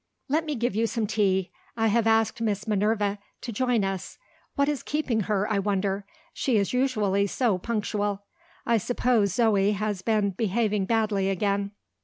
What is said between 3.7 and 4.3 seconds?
us.